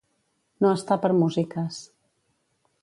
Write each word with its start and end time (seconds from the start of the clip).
No 0.65 0.71
estar 0.77 0.97
per 1.03 1.11
músiques. 1.19 1.79